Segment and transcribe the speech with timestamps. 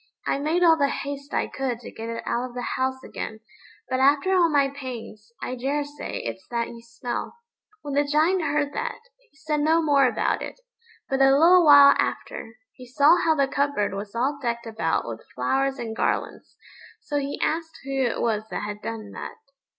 [0.25, 3.39] I made all the haste I could to get it out of the house again;
[3.87, 7.35] but after all my pains, I daresay it's that you smell."
[7.83, 8.97] When the Giant heard that,
[9.29, 10.59] he said no more about it;
[11.07, 15.21] but a little while after, he saw how the cupboard was all decked about with
[15.35, 16.57] flowers and garlands;
[16.99, 19.35] so he asked who it was that had done that?